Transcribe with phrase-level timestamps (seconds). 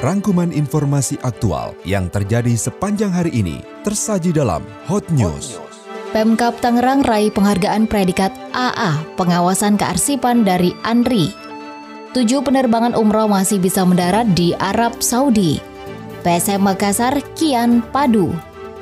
[0.00, 5.60] Rangkuman informasi aktual yang terjadi sepanjang hari ini tersaji dalam Hot News.
[6.16, 11.36] Pemkap Tangerang raih penghargaan predikat AA pengawasan kearsipan dari ANRI.
[12.16, 15.60] Tujuh penerbangan umroh masih bisa mendarat di Arab Saudi.
[16.24, 18.32] PSM Makassar kian padu.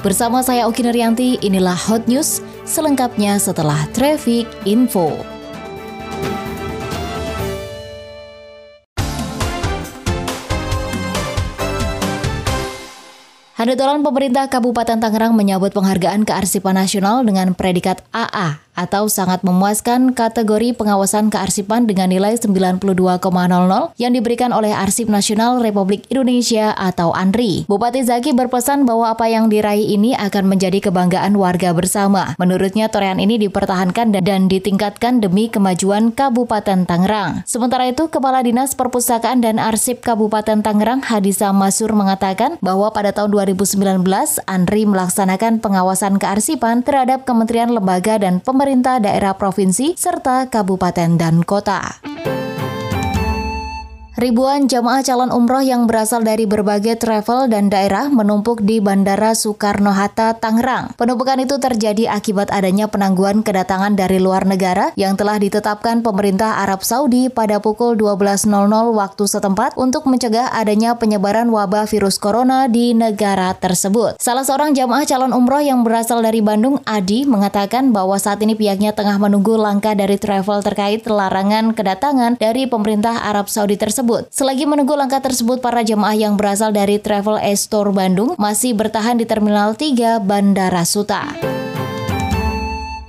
[0.00, 5.31] Bersama saya Oki Nerianti, inilah Hot News selengkapnya setelah Traffic Info.
[13.62, 20.74] Handetolan pemerintah Kabupaten Tangerang menyambut penghargaan kearsipan nasional dengan predikat AA atau sangat memuaskan kategori
[20.76, 22.82] pengawasan kearsipan dengan nilai 92,00
[24.00, 27.68] yang diberikan oleh Arsip Nasional Republik Indonesia atau ANRI.
[27.68, 32.34] Bupati Zaki berpesan bahwa apa yang diraih ini akan menjadi kebanggaan warga bersama.
[32.40, 37.44] Menurutnya torehan ini dipertahankan dan ditingkatkan demi kemajuan Kabupaten Tangerang.
[37.44, 43.30] Sementara itu, Kepala Dinas Perpustakaan dan Arsip Kabupaten Tangerang Hadisa Masur mengatakan bahwa pada tahun
[43.30, 44.02] 2019
[44.48, 51.44] ANRI melaksanakan pengawasan kearsipan terhadap kementerian lembaga dan pemerintah pemerintah daerah provinsi serta kabupaten dan
[51.44, 52.11] kota.
[54.22, 60.38] Ribuan jamaah calon umroh yang berasal dari berbagai travel dan daerah menumpuk di Bandara Soekarno-Hatta,
[60.38, 60.94] Tangerang.
[60.94, 66.86] Penumpukan itu terjadi akibat adanya penangguhan kedatangan dari luar negara yang telah ditetapkan pemerintah Arab
[66.86, 68.46] Saudi pada pukul 12.00
[68.94, 74.22] waktu setempat untuk mencegah adanya penyebaran wabah virus corona di negara tersebut.
[74.22, 78.94] Salah seorang jamaah calon umroh yang berasal dari Bandung, Adi, mengatakan bahwa saat ini pihaknya
[78.94, 84.32] tengah menunggu langkah dari travel terkait larangan kedatangan dari pemerintah Arab Saudi tersebut tersebut.
[84.32, 89.24] Selagi menunggu langkah tersebut, para jemaah yang berasal dari Travel Store Bandung masih bertahan di
[89.24, 91.61] Terminal 3 Bandara Suta.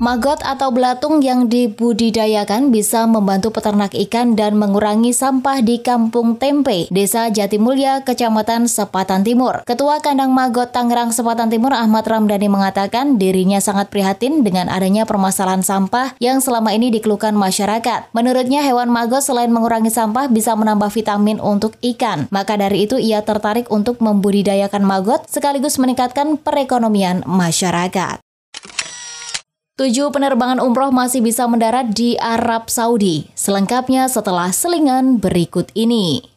[0.04, 6.92] Magot atau belatung yang dibudidayakan bisa membantu peternak ikan dan mengurangi sampah di Kampung Tempe,
[6.92, 9.64] Desa Jatimulya, Kecamatan Sepatan Timur.
[9.64, 15.64] Ketua Kandang Magot Tangerang Sepatan Timur Ahmad Ramdhani mengatakan dirinya sangat prihatin dengan adanya permasalahan
[15.64, 18.12] sampah yang selama ini dikeluhkan masyarakat.
[18.12, 22.28] Menurutnya hewan magot selain mengurangi sampah bisa menambah vitamin untuk ikan.
[22.28, 28.23] Maka dari itu ia tertarik untuk membudidayakan magot sekaligus meningkatkan perekonomian masyarakat.
[29.74, 33.26] Tujuh penerbangan umroh masih bisa mendarat di Arab Saudi.
[33.34, 36.33] Selengkapnya setelah selingan berikut ini.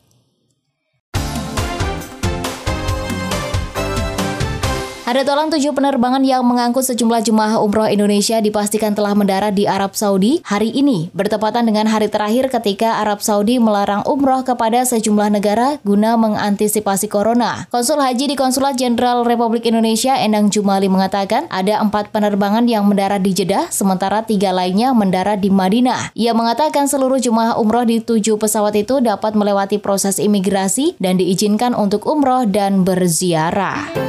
[5.06, 9.94] Ada tolang tujuh penerbangan yang mengangkut sejumlah jemaah umroh Indonesia dipastikan telah mendarat di Arab
[9.94, 15.78] Saudi hari ini, bertepatan dengan hari terakhir ketika Arab Saudi melarang umroh kepada sejumlah negara
[15.86, 17.70] guna mengantisipasi corona.
[17.70, 23.22] Konsul Haji di Konsulat Jenderal Republik Indonesia Endang Jumali mengatakan ada empat penerbangan yang mendarat
[23.22, 26.18] di Jeddah, sementara tiga lainnya mendarat di Madinah.
[26.18, 31.78] Ia mengatakan seluruh jemaah umroh di tujuh pesawat itu dapat melewati proses imigrasi dan diizinkan
[31.78, 34.05] untuk umroh dan berziarah.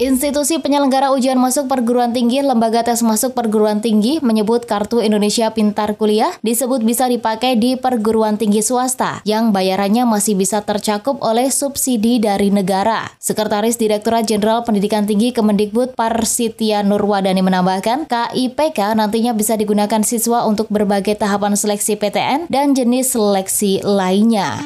[0.00, 5.92] Institusi penyelenggara ujian masuk perguruan tinggi Lembaga Tes Masuk Perguruan Tinggi menyebut kartu Indonesia Pintar
[6.00, 12.16] Kuliah disebut bisa dipakai di perguruan tinggi swasta yang bayarannya masih bisa tercakup oleh subsidi
[12.16, 13.12] dari negara.
[13.20, 20.72] Sekretaris Direktorat Jenderal Pendidikan Tinggi Kemendikbud Parsitia Nurwadani menambahkan, KIPK nantinya bisa digunakan siswa untuk
[20.72, 24.56] berbagai tahapan seleksi PTN dan jenis seleksi lainnya.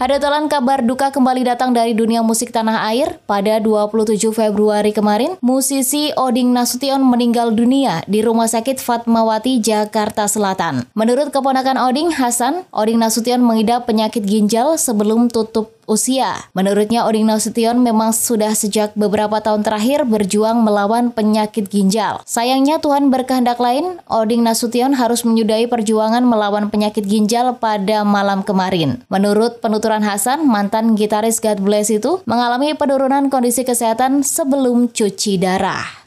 [0.00, 3.20] Hadatolan kabar duka kembali datang dari dunia musik tanah air.
[3.28, 10.88] Pada 27 Februari kemarin, musisi Oding Nasution meninggal dunia di Rumah Sakit Fatmawati, Jakarta Selatan.
[10.96, 16.46] Menurut keponakan Oding, Hasan, Oding Nasution mengidap penyakit ginjal sebelum tutup usia.
[16.54, 22.22] Menurutnya Oding Nasution memang sudah sejak beberapa tahun terakhir berjuang melawan penyakit ginjal.
[22.22, 29.02] Sayangnya Tuhan berkehendak lain, Oding Nasution harus menyudahi perjuangan melawan penyakit ginjal pada malam kemarin.
[29.10, 36.00] Menurut penuturan Hasan, mantan gitaris God Bless itu mengalami penurunan kondisi kesehatan sebelum cuci darah.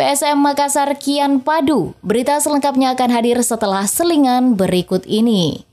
[0.00, 1.92] PSM Makassar kian padu.
[2.00, 5.69] Berita selengkapnya akan hadir setelah selingan berikut ini.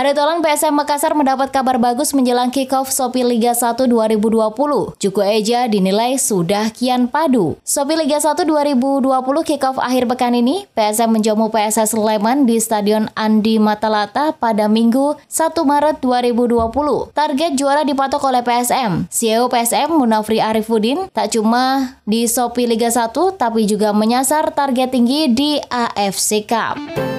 [0.00, 4.96] Hadetolan PSM Makassar mendapat kabar bagus menjelang kick-off Sopi Liga 1 2020.
[4.96, 7.60] Juku Eja dinilai sudah kian padu.
[7.60, 9.04] Sopi Liga 1 2020
[9.44, 15.52] kick-off akhir pekan ini, PSM menjamu PSS Sleman di Stadion Andi Matalata pada Minggu 1
[15.68, 17.12] Maret 2020.
[17.12, 19.04] Target juara dipatok oleh PSM.
[19.12, 25.28] CEO PSM Munafri Arifudin tak cuma di Sopi Liga 1 tapi juga menyasar target tinggi
[25.28, 27.09] di AFC Cup.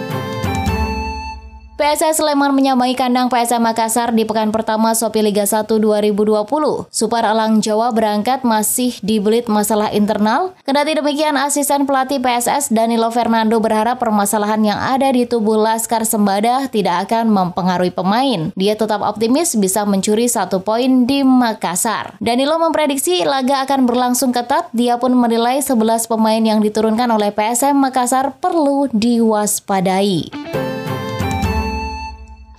[1.81, 6.45] PSS Sleman menyamai kandang PSM Makassar di pekan pertama Sopi Liga 1 2020.
[6.93, 10.53] Super Alang Jawa berangkat masih dibelit masalah internal.
[10.61, 16.69] Kendati demikian, asisten pelatih PSS Danilo Fernando berharap permasalahan yang ada di tubuh Laskar Sembada
[16.69, 18.53] tidak akan mempengaruhi pemain.
[18.53, 22.13] Dia tetap optimis bisa mencuri satu poin di Makassar.
[22.21, 24.69] Danilo memprediksi laga akan berlangsung ketat.
[24.69, 30.60] Dia pun menilai 11 pemain yang diturunkan oleh PSM Makassar perlu diwaspadai.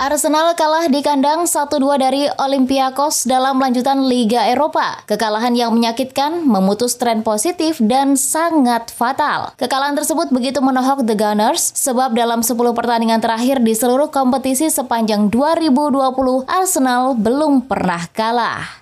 [0.02, 4.98] Arsenal kalah di kandang 1-2 dari Olympiakos dalam lanjutan Liga Eropa.
[5.06, 9.54] Kekalahan yang menyakitkan, memutus tren positif, dan sangat fatal.
[9.54, 15.30] Kekalahan tersebut begitu menohok The Gunners, sebab dalam 10 pertandingan terakhir di seluruh kompetisi sepanjang
[15.30, 18.81] 2020, Arsenal belum pernah kalah.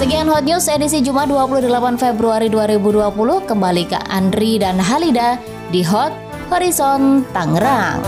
[0.00, 1.68] Sekian Hot News edisi Jumat 28
[2.00, 3.12] Februari 2020
[3.44, 5.36] kembali ke Andri dan Halida
[5.68, 6.16] di Hot
[6.48, 8.00] Horizon Tangerang.